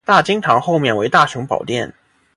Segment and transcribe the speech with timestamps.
[0.03, 1.93] 大经堂后面为大雄宝殿。